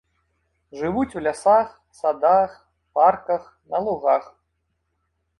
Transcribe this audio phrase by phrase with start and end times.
[0.77, 1.67] Жывуць у лясах,
[1.99, 2.55] садах,
[2.99, 3.43] парках,
[3.75, 4.23] на лугах.